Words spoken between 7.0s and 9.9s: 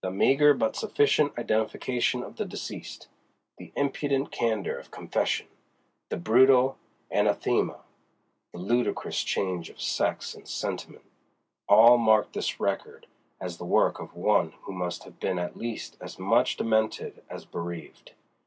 anathema; the ludicrous change of